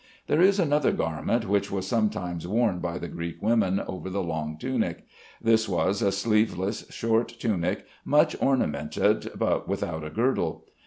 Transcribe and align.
There 0.25 0.41
is 0.41 0.59
another 0.59 0.91
garment 0.91 1.47
which 1.47 1.69
was 1.69 1.85
sometimes 1.87 2.47
worn 2.47 2.79
by 2.79 2.97
the 2.97 3.07
Greek 3.07 3.39
women 3.39 3.79
over 3.81 4.09
the 4.09 4.23
long 4.23 4.57
tunic. 4.57 5.05
This 5.39 5.69
was 5.69 6.01
a 6.01 6.11
sleeveless 6.11 6.85
short 6.89 7.27
tunic 7.37 7.85
much 8.03 8.35
ornamented, 8.41 9.29
but 9.37 9.67
without 9.67 10.03
a 10.03 10.09
girdle. 10.09 10.65